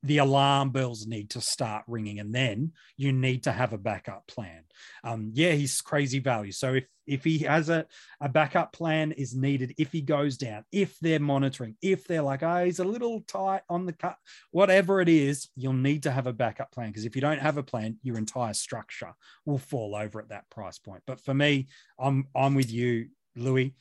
the 0.03 0.19
alarm 0.19 0.71
bells 0.71 1.07
need 1.07 1.31
to 1.31 1.41
start 1.41 1.85
ringing 1.87 2.21
and 2.21 2.35
then 2.35 2.73
you 2.97 3.13
need 3.13 3.45
to 3.45 3.53
have 3.53 3.73
a 3.73 3.79
backup 3.79 4.27
plan. 4.27 4.65
Um, 5.05 5.31
yeah 5.35 5.53
he's 5.53 5.81
crazy 5.81 6.21
value. 6.21 6.53
So 6.53 6.75
if 6.75 6.87
if 7.07 7.25
he 7.25 7.39
has 7.39 7.69
a, 7.69 7.87
a 8.21 8.29
backup 8.29 8.73
plan 8.73 9.11
is 9.13 9.35
needed 9.35 9.75
if 9.79 9.91
he 9.91 10.01
goes 10.01 10.37
down 10.37 10.65
if 10.71 10.97
they're 11.01 11.19
monitoring 11.19 11.75
if 11.83 12.07
they're 12.07 12.23
like 12.23 12.43
oh 12.45 12.65
he's 12.65 12.79
a 12.79 12.85
little 12.85 13.21
tight 13.23 13.63
on 13.69 13.85
the 13.85 13.93
cut 13.93 14.17
whatever 14.53 15.01
it 15.01 15.09
is 15.09 15.49
you'll 15.57 15.73
need 15.73 16.05
to 16.05 16.11
have 16.11 16.29
a 16.29 16.33
backup 16.33 16.71
plan 16.71 16.89
because 16.89 17.05
if 17.05 17.17
you 17.17 17.21
don't 17.21 17.41
have 17.41 17.57
a 17.57 17.63
plan 17.63 17.99
your 18.03 18.17
entire 18.17 18.55
structure 18.55 19.13
will 19.45 19.59
fall 19.59 19.97
over 19.97 20.21
at 20.21 20.29
that 20.29 20.49
price 20.51 20.79
point. 20.79 21.03
But 21.07 21.21
for 21.21 21.35
me 21.35 21.67
i'm 21.99 22.29
i'm 22.35 22.55
with 22.55 22.71
you 22.71 23.09
louis 23.35 23.75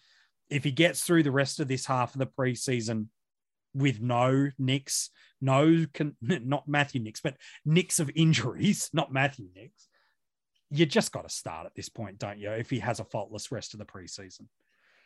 if 0.49 0.63
he 0.63 0.71
gets 0.71 1.01
through 1.01 1.23
the 1.23 1.31
rest 1.31 1.59
of 1.59 1.67
this 1.67 1.85
half 1.85 2.13
of 2.13 2.19
the 2.19 2.27
preseason 2.27 3.07
with 3.73 4.01
no 4.01 4.49
nicks, 4.57 5.09
no, 5.41 5.85
con- 5.93 6.15
not 6.21 6.67
Matthew 6.67 7.01
Nicks, 7.01 7.21
but 7.21 7.37
nicks 7.65 7.99
of 7.99 8.09
injuries, 8.15 8.89
not 8.93 9.13
Matthew 9.13 9.47
Nicks, 9.55 9.87
you 10.71 10.85
just 10.85 11.11
got 11.11 11.27
to 11.27 11.33
start 11.33 11.65
at 11.65 11.75
this 11.75 11.89
point, 11.89 12.19
don't 12.19 12.39
you? 12.39 12.51
If 12.51 12.69
he 12.69 12.79
has 12.79 12.99
a 12.99 13.05
faultless 13.05 13.51
rest 13.51 13.73
of 13.73 13.79
the 13.79 13.85
preseason. 13.85 14.45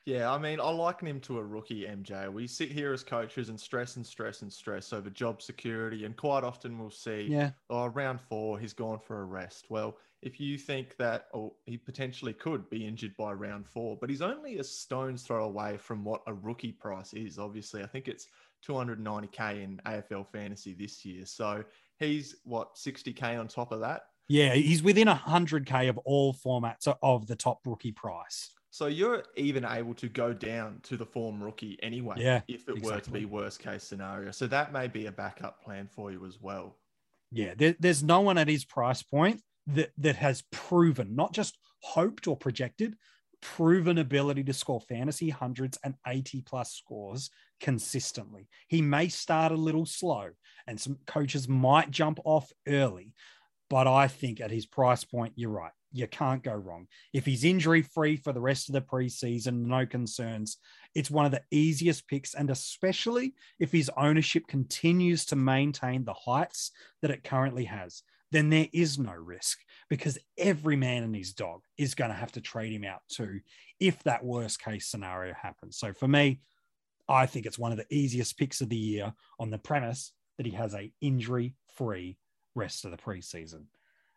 Yeah, 0.06 0.32
I 0.32 0.38
mean, 0.38 0.60
I 0.60 0.70
liken 0.70 1.08
him 1.08 1.22
to 1.22 1.40
a 1.40 1.44
rookie 1.44 1.86
MJ. 1.86 2.32
We 2.32 2.46
sit 2.46 2.72
here 2.72 2.92
as 2.92 3.04
coaches 3.04 3.48
and 3.48 3.58
stress 3.60 3.96
and 3.96 4.06
stress 4.06 4.42
and 4.42 4.52
stress 4.52 4.92
over 4.92 5.10
job 5.10 5.42
security, 5.42 6.04
and 6.04 6.16
quite 6.18 6.44
often 6.44 6.78
we'll 6.78 6.90
see, 6.90 7.28
yeah, 7.30 7.52
oh, 7.70 7.88
round 7.88 8.20
four, 8.20 8.60
he's 8.60 8.74
gone 8.74 9.00
for 9.00 9.22
a 9.22 9.26
rest. 9.26 9.68
Well, 9.70 9.98
if 10.22 10.40
you 10.40 10.58
think 10.58 10.98
that 10.98 11.28
oh, 11.34 11.54
he 11.66 11.78
potentially 11.78 12.34
could 12.34 12.70
be 12.70 12.86
injured 12.86 13.16
by 13.18 13.32
round 13.34 13.68
four, 13.68 13.98
but 14.00 14.10
he's 14.10 14.22
only 14.22 14.58
a 14.58 14.64
stone's 14.64 15.24
throw 15.24 15.46
away 15.46 15.78
from 15.78 16.04
what 16.04 16.22
a 16.28 16.34
rookie 16.34 16.72
price 16.72 17.14
is. 17.14 17.40
Obviously, 17.40 17.82
I 17.82 17.88
think 17.88 18.08
it's 18.08 18.28
290k 18.68 19.64
in 19.64 19.82
AFL 19.86 20.28
fantasy 20.32 20.74
this 20.74 21.04
year. 21.06 21.26
So 21.26 21.64
he's 21.98 22.38
what 22.44 22.76
60k 22.76 23.40
on 23.40 23.48
top 23.48 23.72
of 23.72 23.82
that. 23.82 24.04
Yeah, 24.30 24.54
he's 24.54 24.82
within 24.82 25.08
100k 25.08 25.90
of 25.90 25.98
all 26.00 26.34
formats 26.34 26.94
of 27.02 27.28
the 27.28 27.36
top 27.36 27.60
rookie 27.66 27.92
price. 27.92 28.50
So 28.74 28.88
you're 28.88 29.22
even 29.36 29.66
able 29.66 29.94
to 29.94 30.10
go 30.10 30.34
down 30.34 30.80
to 30.86 30.98
the 30.98 31.06
form 31.06 31.44
rookie 31.44 31.78
anyway, 31.84 32.16
yeah, 32.18 32.42
if 32.48 32.68
it 32.68 32.78
exactly. 32.78 32.82
were 32.82 33.00
to 33.02 33.12
be 33.12 33.26
worst 33.26 33.60
case 33.60 33.84
scenario. 33.84 34.32
So 34.32 34.48
that 34.48 34.74
may 34.74 34.88
be 34.88 35.06
a 35.06 35.12
backup 35.12 35.64
plan 35.64 35.88
for 35.88 36.12
you 36.12 36.26
as 36.26 36.42
well. 36.42 36.76
Yeah, 37.32 37.54
there, 37.56 37.76
there's 37.80 38.02
no 38.02 38.22
one 38.22 38.40
at 38.40 38.48
his 38.48 38.66
price 38.66 39.04
point 39.04 39.42
that 39.68 39.92
that 40.00 40.16
has 40.16 40.42
proven, 40.52 41.16
not 41.16 41.34
just 41.34 41.56
hoped 41.84 42.26
or 42.26 42.36
projected, 42.36 42.96
proven 43.44 44.00
ability 44.00 44.44
to 44.46 44.54
score 44.54 44.82
fantasy 44.82 45.30
hundreds 45.30 45.78
and 45.84 45.94
80 46.08 46.42
plus 46.42 46.74
scores 46.74 47.30
consistently. 47.60 48.48
He 48.70 48.82
may 48.82 49.08
start 49.08 49.52
a 49.52 49.56
little 49.56 49.86
slow 49.86 50.30
and 50.66 50.82
some 50.82 50.98
coaches 51.06 51.48
might 51.48 51.92
jump 51.92 52.20
off 52.26 52.52
early, 52.68 53.14
but 53.70 53.86
I 53.86 54.08
think 54.08 54.42
at 54.42 54.50
his 54.50 54.66
price 54.66 55.04
point, 55.04 55.34
you're 55.36 55.52
right. 55.52 55.74
You 55.94 56.08
can't 56.08 56.44
go 56.44 56.54
wrong. 56.54 56.88
If 57.14 57.26
he's 57.26 57.44
injury 57.44 57.84
free 57.84 58.18
for 58.18 58.34
the 58.34 58.42
rest 58.42 58.68
of 58.68 58.74
the 58.74 58.82
preseason, 58.82 59.66
no 59.66 59.86
concerns. 59.86 60.58
It's 60.96 61.12
one 61.12 61.26
of 61.26 61.32
the 61.32 61.44
easiest 61.52 62.08
picks. 62.08 62.34
And 62.34 62.50
especially 62.50 63.36
if 63.60 63.72
his 63.72 63.92
ownership 63.96 64.48
continues 64.48 65.26
to 65.28 65.36
maintain 65.36 66.04
the 66.04 66.14
heights 66.14 66.72
that 67.02 67.12
it 67.12 67.24
currently 67.24 67.66
has, 67.66 68.02
then 68.32 68.50
there 68.50 68.68
is 68.74 68.98
no 68.98 69.14
risk 69.14 69.60
because 69.88 70.18
every 70.40 70.76
man 70.76 71.04
and 71.04 71.16
his 71.16 71.34
dog 71.34 71.62
is 71.78 71.94
going 71.94 72.10
to 72.10 72.18
have 72.18 72.32
to 72.32 72.42
trade 72.42 72.74
him 72.74 72.84
out 72.84 73.02
too 73.08 73.40
if 73.80 74.02
that 74.04 74.26
worst 74.26 74.60
case 74.60 74.88
scenario 74.88 75.36
happens. 75.40 75.78
So 75.78 75.94
for 75.94 76.08
me, 76.08 76.42
I 77.08 77.28
think 77.28 77.46
it's 77.46 77.60
one 77.60 77.72
of 77.72 77.78
the 77.78 77.94
easiest 77.94 78.38
picks 78.38 78.62
of 78.62 78.70
the 78.70 78.76
year 78.76 79.14
on 79.40 79.52
the 79.52 79.60
premise 79.60 80.12
that 80.38 80.48
he 80.48 80.54
has 80.54 80.74
a 80.74 80.92
injury 81.02 81.54
free 81.76 82.18
rest 82.56 82.86
of 82.86 82.92
the 82.92 82.98
preseason. 82.98 83.66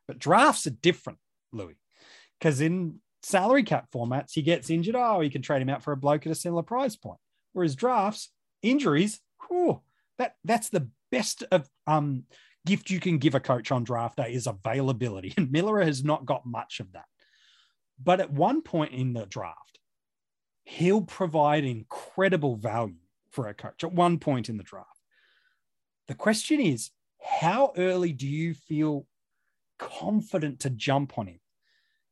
But 0.09 0.19
drafts 0.19 0.67
are 0.67 0.71
different, 0.71 1.19
Louis, 1.53 1.77
because 2.39 2.61
in 2.61 3.01
salary 3.23 3.63
cap 3.63 3.89
formats, 3.93 4.33
he 4.33 4.43
gets 4.43 4.71
injured. 4.71 4.97
Oh, 4.97 5.21
you 5.21 5.31
can 5.31 5.43
trade 5.43 5.63
him 5.63 5.69
out 5.69 5.83
for 5.83 5.93
a 5.93 5.97
bloke 5.97 6.27
at 6.27 6.33
a 6.33 6.37
similar 6.37 6.63
price 6.63 6.97
point. 6.97 7.19
Whereas 7.53 7.75
drafts, 7.75 8.31
injuries, 8.63 9.21
whew, 9.49 9.81
that 10.19 10.37
that's 10.45 10.69
the 10.69 10.89
best 11.11 11.45
of 11.51 11.69
um 11.87 12.25
gift 12.67 12.91
you 12.91 13.01
can 13.01 13.19
give 13.19 13.35
a 13.35 13.41
coach 13.41 13.71
on 13.71 13.85
draft 13.85 14.17
day 14.17 14.33
is 14.33 14.47
availability. 14.47 15.33
And 15.37 15.51
Miller 15.51 15.81
has 15.81 16.05
not 16.05 16.27
got 16.27 16.45
much 16.45 16.81
of 16.81 16.93
that. 16.93 17.07
But 18.03 18.21
at 18.21 18.31
one 18.31 18.61
point 18.61 18.93
in 18.93 19.15
the 19.15 19.25
draft, 19.25 19.79
he'll 20.65 21.03
provide 21.03 21.65
incredible 21.65 22.57
value 22.57 22.97
for 23.31 23.49
a 23.49 23.55
coach 23.55 23.85
at 23.85 23.93
one 23.93 24.19
point 24.19 24.49
in 24.49 24.57
the 24.57 24.65
draft. 24.65 24.89
The 26.09 26.15
question 26.15 26.61
is, 26.61 26.91
how 27.23 27.73
early 27.77 28.13
do 28.13 28.27
you 28.27 28.53
feel 28.53 29.07
confident 29.79 30.61
to 30.61 30.71
jump 30.71 31.19
on 31.19 31.27
him? 31.27 31.41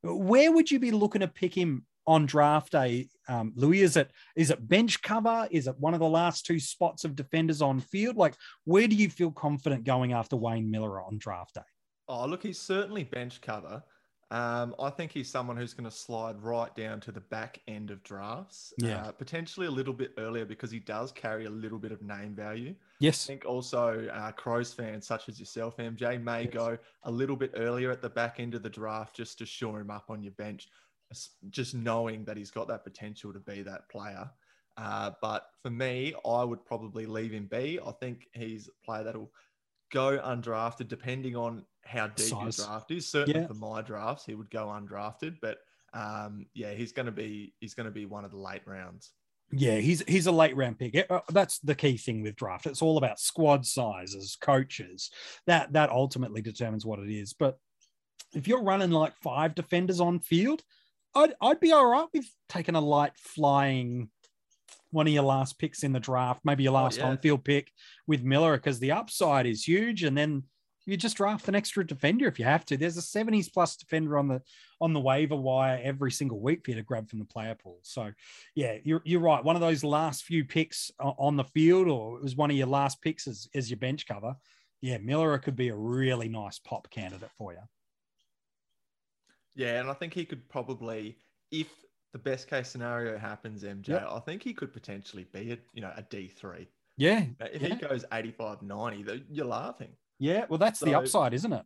Where 0.03 0.53
would 0.53 0.71
you 0.71 0.79
be 0.79 0.91
looking 0.91 1.21
to 1.21 1.29
pick 1.29 1.55
him 1.55 1.87
on 2.07 2.27
draft 2.27 2.73
day, 2.73 3.09
um, 3.29 3.53
Louis? 3.57 3.83
Is 3.83 3.97
it 3.97 4.11
is 4.37 4.51
it 4.51 4.69
bench 4.69 5.01
cover? 5.03 5.49
Is 5.51 5.67
it 5.67 5.79
one 5.79 5.95
of 5.95 6.01
the 6.01 6.09
last 6.09 6.45
two 6.45 6.61
spots 6.61 7.05
of 7.05 7.17
defenders 7.17 7.63
on 7.63 7.81
field? 7.81 8.17
Like, 8.17 8.35
where 8.65 8.87
do 8.87 8.97
you 8.97 9.09
feel 9.09 9.31
confident 9.31 9.85
going 9.85 10.13
after 10.13 10.37
Wayne 10.37 10.71
Miller 10.71 11.01
on 11.01 11.19
draft 11.19 11.55
day? 11.55 11.63
Oh, 12.09 12.27
look, 12.27 12.43
he's 12.43 12.61
certainly 12.61 13.05
bench 13.05 13.41
cover. 13.41 13.83
Um, 14.31 14.75
I 14.81 14.91
think 14.91 15.13
he's 15.13 15.31
someone 15.31 15.57
who's 15.57 15.75
going 15.75 15.89
to 15.89 15.95
slide 15.95 16.43
right 16.43 16.75
down 16.75 17.01
to 17.01 17.13
the 17.13 17.21
back 17.21 17.61
end 17.69 17.91
of 17.91 18.03
drafts. 18.03 18.73
Yeah. 18.79 19.03
Uh, 19.03 19.13
potentially 19.13 19.67
a 19.67 19.71
little 19.71 19.93
bit 19.93 20.13
earlier 20.19 20.45
because 20.45 20.71
he 20.71 20.81
does 20.81 21.13
carry 21.13 21.45
a 21.45 21.51
little 21.51 21.79
bit 21.79 21.93
of 21.93 22.03
name 22.03 22.35
value. 22.35 22.75
Yes. 23.01 23.25
I 23.27 23.29
think 23.29 23.45
also 23.45 24.09
uh, 24.13 24.33
Crows 24.33 24.73
fans 24.73 25.07
such 25.07 25.29
as 25.29 25.39
yourself, 25.39 25.77
MJ, 25.77 26.23
may 26.23 26.45
yes. 26.45 26.53
go 26.53 26.79
a 27.05 27.11
little 27.11 27.37
bit 27.37 27.53
earlier 27.57 27.91
at 27.91 28.03
the 28.03 28.11
back 28.11 28.41
end 28.41 28.55
of 28.55 28.63
the 28.63 28.71
draft 28.71 29.15
just 29.15 29.39
to 29.39 29.47
shore 29.47 29.81
him 29.81 29.91
up 29.91 30.07
on 30.09 30.23
your 30.23 30.33
bench 30.33 30.69
just 31.51 31.75
knowing 31.75 32.25
that 32.25 32.37
he's 32.37 32.51
got 32.51 32.69
that 32.69 32.85
potential 32.85 33.33
to 33.33 33.39
be 33.39 33.63
that 33.63 33.89
player. 33.89 34.29
Uh, 34.77 35.13
but 35.23 35.51
for 35.63 35.71
me, 35.71 36.15
I 36.27 36.43
would 36.43 36.65
probably 36.65 37.07
leave 37.07 37.33
him 37.33 37.47
be. 37.47 37.79
I 37.85 37.93
think 37.93 38.29
he's 38.33 38.69
a 38.69 38.85
player 38.85 39.05
that'll 39.05 39.31
go 39.93 40.19
undrafted 40.19 40.89
depending 40.89 41.37
on 41.37 41.65
how 41.87 42.09
deep 42.09 42.27
Size. 42.27 42.59
your 42.59 42.67
draft 42.67 42.91
is. 42.91 43.11
Certainly 43.11 43.41
yeah. 43.41 43.47
for 43.47 43.55
my 43.55 43.83
drafts, 43.83 44.25
he 44.25 44.35
would 44.35 44.51
go 44.51 44.67
undrafted. 44.67 45.37
But 45.41 45.59
um, 45.93 46.47
yeah, 46.55 46.73
he's 46.73 46.93
going 46.93 47.07
to 47.07 47.13
be 47.13 47.55
he's 47.61 47.75
going 47.75 47.87
to 47.87 47.93
be 47.93 48.07
one 48.07 48.25
of 48.25 48.31
the 48.31 48.39
late 48.39 48.63
rounds. 48.67 49.13
Yeah, 49.53 49.77
he's 49.77 50.03
he's 50.09 50.27
a 50.27 50.33
late 50.33 50.57
round 50.57 50.79
pick. 50.79 51.07
Uh, 51.09 51.21
that's 51.31 51.59
the 51.61 51.75
key 51.75 51.97
thing 51.97 52.23
with 52.23 52.37
draft. 52.37 52.67
It's 52.67 52.83
all 52.83 52.99
about 52.99 53.21
squad 53.21 53.67
sizes, 53.67 54.37
coaches. 54.41 55.11
That 55.47 55.73
that 55.75 55.91
ultimately 55.91 56.43
determines 56.43 56.85
what 56.85 56.99
it 56.99 57.11
is. 57.11 57.33
But 57.33 57.59
if 58.35 58.49
you're 58.49 58.63
running 58.63 58.91
like 58.91 59.15
five 59.23 59.55
defenders 59.55 60.01
on 60.01 60.21
field, 60.21 60.63
I'd 61.15 61.35
I'd 61.41 61.61
be 61.61 61.73
all 61.73 61.87
right 61.87 62.09
with 62.13 62.27
taking 62.49 62.75
a 62.75 62.81
light 62.81 63.13
flying 63.17 64.11
one 64.95 65.09
of 65.09 65.13
your 65.13 65.25
last 65.25 65.59
picks 65.59 65.83
in 65.83 65.93
the 65.93 65.99
draft, 65.99 66.41
maybe 66.45 66.63
your 66.63 66.73
oh, 66.73 66.83
last 66.83 67.01
oh, 67.01 67.03
yeah. 67.03 67.11
on 67.11 67.19
field 67.19 67.45
pick 67.45 67.71
with 68.07 68.23
Miller, 68.23 68.57
because 68.57 68.79
the 68.79 68.93
upside 68.93 69.45
is 69.45 69.65
huge. 69.65 70.05
And 70.05 70.17
then 70.17 70.45
you 70.87 70.97
just 70.97 71.17
draft 71.17 71.49
an 71.49 71.55
extra 71.55 71.87
defender 71.87 72.27
if 72.27 72.39
you 72.39 72.45
have 72.45 72.65
to. 72.67 72.77
There's 72.77 72.99
a 72.99 73.01
70s 73.01 73.53
plus 73.53 73.77
defender 73.77 74.19
on 74.19 74.29
the 74.29 74.43
on 74.81 74.93
the 74.93 75.01
waiver 75.01 75.37
wire 75.37 75.81
every 75.83 76.11
single 76.11 76.41
week 76.41 76.65
for 76.65 76.73
you 76.73 76.77
to 76.77 76.83
grab 76.83 77.09
from 77.09 77.21
the 77.21 77.25
player 77.25 77.55
pool. 77.55 77.79
So, 77.83 78.13
yeah, 78.55 78.77
you're, 78.85 79.01
you're 79.05 79.21
right. 79.21 79.43
One 79.43 79.57
of 79.57 79.63
those 79.63 79.83
last 79.83 80.25
few 80.25 80.45
picks 80.45 80.91
on 81.01 81.37
the 81.37 81.45
field, 81.45 81.89
or 81.89 82.19
it 82.19 82.23
was 82.23 82.37
one 82.37 82.51
of 82.51 82.57
your 82.57 82.67
last 82.67 83.01
picks 83.01 83.27
as, 83.27 83.49
as 83.55 83.71
your 83.71 83.79
bench 83.79 84.07
cover. 84.07 84.35
Yeah, 84.83 84.99
Miller 84.99 85.39
could 85.39 85.57
be 85.57 85.69
a 85.69 85.77
really 85.77 86.29
nice 86.29 86.59
pop 86.59 86.91
candidate 86.91 87.31
for 87.39 87.53
you. 87.53 87.61
Yeah, 89.55 89.81
and 89.81 89.89
I 89.89 89.95
think 89.95 90.13
he 90.13 90.27
could 90.27 90.47
probably, 90.51 91.17
if 91.51 91.69
the 92.13 92.19
best 92.19 92.49
case 92.49 92.69
scenario 92.69 93.17
happens, 93.17 93.63
MJ, 93.63 93.89
yep. 93.89 94.09
I 94.11 94.19
think 94.19 94.43
he 94.43 94.53
could 94.53 94.73
potentially 94.73 95.27
be 95.33 95.53
a 95.53 95.59
you 95.73 95.81
know 95.81 95.93
a 95.97 96.03
D 96.03 96.29
three. 96.29 96.69
Yeah. 96.97 97.25
If 97.41 97.63
yeah. 97.63 97.69
he 97.69 97.75
goes 97.75 98.05
85, 98.13 98.63
90, 98.63 99.25
you're 99.31 99.47
laughing. 99.47 99.89
Yeah, 100.19 100.47
well, 100.49 100.59
that's 100.59 100.81
so, 100.81 100.87
the 100.87 100.95
upside, 100.95 101.35
isn't 101.35 101.53
it? 101.53 101.65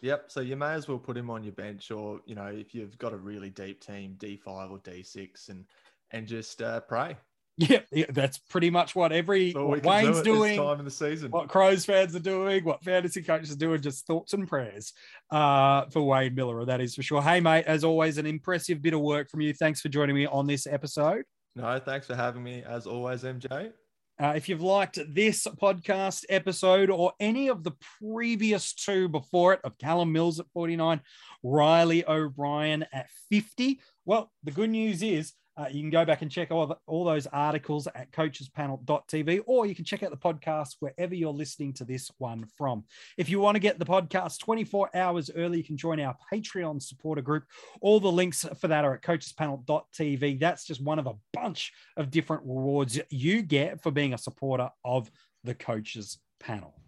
Yep. 0.00 0.30
So 0.30 0.40
you 0.40 0.56
may 0.56 0.72
as 0.74 0.86
well 0.86 0.98
put 0.98 1.16
him 1.16 1.30
on 1.30 1.42
your 1.42 1.52
bench, 1.52 1.90
or 1.90 2.20
you 2.24 2.34
know, 2.34 2.46
if 2.46 2.74
you've 2.74 2.96
got 2.98 3.12
a 3.12 3.16
really 3.16 3.50
deep 3.50 3.84
team, 3.84 4.14
D 4.18 4.36
five 4.36 4.70
or 4.70 4.78
D 4.78 5.02
six, 5.02 5.48
and 5.48 5.64
and 6.10 6.26
just 6.26 6.62
uh, 6.62 6.80
pray. 6.80 7.16
Yeah, 7.60 7.80
yeah, 7.90 8.06
that's 8.10 8.38
pretty 8.38 8.70
much 8.70 8.94
what 8.94 9.10
every 9.10 9.50
what 9.50 9.82
Wayne's 9.82 10.18
do 10.18 10.36
doing. 10.36 10.56
time 10.56 10.78
in 10.78 10.84
the 10.84 10.92
season. 10.92 11.32
What 11.32 11.48
Crows 11.48 11.84
fans 11.84 12.14
are 12.14 12.20
doing, 12.20 12.62
what 12.62 12.84
fantasy 12.84 13.20
coaches 13.20 13.50
are 13.50 13.56
doing, 13.56 13.82
just 13.82 14.06
thoughts 14.06 14.32
and 14.32 14.46
prayers 14.46 14.92
uh, 15.32 15.86
for 15.86 16.02
Wayne 16.02 16.36
Miller. 16.36 16.64
That 16.64 16.80
is 16.80 16.94
for 16.94 17.02
sure. 17.02 17.20
Hey, 17.20 17.40
mate, 17.40 17.64
as 17.66 17.82
always, 17.82 18.16
an 18.16 18.26
impressive 18.26 18.80
bit 18.80 18.94
of 18.94 19.00
work 19.00 19.28
from 19.28 19.40
you. 19.40 19.52
Thanks 19.52 19.80
for 19.80 19.88
joining 19.88 20.14
me 20.14 20.24
on 20.24 20.46
this 20.46 20.68
episode. 20.68 21.24
No, 21.56 21.80
thanks 21.80 22.06
for 22.06 22.14
having 22.14 22.44
me. 22.44 22.62
As 22.62 22.86
always, 22.86 23.24
MJ. 23.24 23.72
Uh, 24.20 24.32
if 24.34 24.48
you've 24.48 24.62
liked 24.62 24.98
this 25.14 25.46
podcast 25.62 26.24
episode 26.28 26.90
or 26.90 27.12
any 27.20 27.48
of 27.48 27.62
the 27.62 27.70
previous 28.00 28.72
two 28.72 29.08
before 29.08 29.52
it 29.52 29.60
of 29.62 29.78
Callum 29.78 30.12
Mills 30.12 30.40
at 30.40 30.50
49, 30.52 31.00
Riley 31.44 32.04
O'Brien 32.04 32.84
at 32.92 33.08
50, 33.30 33.80
well, 34.04 34.32
the 34.42 34.50
good 34.50 34.70
news 34.70 35.04
is 35.04 35.34
uh, 35.58 35.66
you 35.70 35.80
can 35.80 35.90
go 35.90 36.04
back 36.04 36.22
and 36.22 36.30
check 36.30 36.52
all, 36.52 36.68
the, 36.68 36.76
all 36.86 37.04
those 37.04 37.26
articles 37.26 37.88
at 37.88 38.12
coachespanel.tv, 38.12 39.40
or 39.46 39.66
you 39.66 39.74
can 39.74 39.84
check 39.84 40.04
out 40.04 40.10
the 40.10 40.16
podcast 40.16 40.76
wherever 40.78 41.16
you're 41.16 41.32
listening 41.32 41.72
to 41.72 41.84
this 41.84 42.10
one 42.18 42.46
from. 42.56 42.84
If 43.16 43.28
you 43.28 43.40
want 43.40 43.56
to 43.56 43.60
get 43.60 43.80
the 43.80 43.84
podcast 43.84 44.38
24 44.38 44.90
hours 44.94 45.30
early, 45.34 45.58
you 45.58 45.64
can 45.64 45.76
join 45.76 45.98
our 45.98 46.16
Patreon 46.32 46.80
supporter 46.80 47.22
group. 47.22 47.44
All 47.80 47.98
the 47.98 48.12
links 48.12 48.46
for 48.60 48.68
that 48.68 48.84
are 48.84 48.94
at 48.94 49.02
coachespanel.tv. 49.02 50.38
That's 50.38 50.64
just 50.64 50.80
one 50.80 51.00
of 51.00 51.08
a 51.08 51.16
bunch 51.32 51.72
of 51.96 52.12
different 52.12 52.44
rewards 52.44 53.00
you 53.10 53.42
get 53.42 53.82
for 53.82 53.90
being 53.90 54.14
a 54.14 54.18
supporter 54.18 54.70
of 54.84 55.10
the 55.42 55.54
coaches 55.54 56.18
panel. 56.38 56.80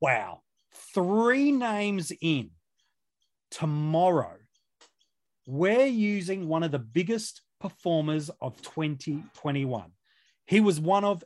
Wow. 0.00 0.42
Three 0.94 1.50
names 1.50 2.12
in 2.20 2.50
tomorrow. 3.50 4.36
We're 5.48 5.86
using 5.86 6.46
one 6.46 6.62
of 6.62 6.70
the 6.70 6.78
biggest 6.78 7.42
performers 7.60 8.30
of 8.40 8.60
2021. 8.62 9.92
He 10.46 10.60
was 10.60 10.80
one 10.80 11.04
of 11.04 11.24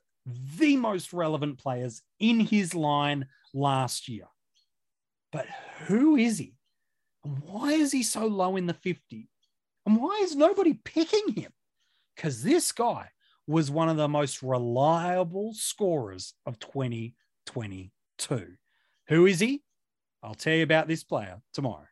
the 0.58 0.76
most 0.76 1.12
relevant 1.12 1.58
players 1.58 2.02
in 2.18 2.40
his 2.40 2.74
line 2.74 3.26
last 3.52 4.08
year. 4.08 4.26
But 5.32 5.46
who 5.86 6.16
is 6.16 6.38
he? 6.38 6.54
And 7.24 7.42
why 7.44 7.72
is 7.72 7.92
he 7.92 8.02
so 8.02 8.26
low 8.26 8.56
in 8.56 8.66
the 8.66 8.74
50? 8.74 9.28
And 9.86 10.00
why 10.00 10.20
is 10.22 10.34
nobody 10.36 10.74
picking 10.74 11.34
him? 11.34 11.52
Because 12.16 12.42
this 12.42 12.72
guy 12.72 13.10
was 13.46 13.70
one 13.70 13.88
of 13.88 13.96
the 13.96 14.08
most 14.08 14.42
reliable 14.42 15.54
scorers 15.54 16.34
of 16.46 16.58
2022. 16.58 18.46
Who 19.08 19.26
is 19.26 19.40
he? 19.40 19.62
I'll 20.22 20.34
tell 20.34 20.54
you 20.54 20.62
about 20.62 20.86
this 20.86 21.02
player 21.02 21.40
tomorrow. 21.52 21.86